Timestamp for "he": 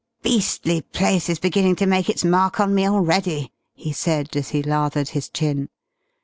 3.75-3.91, 4.49-4.63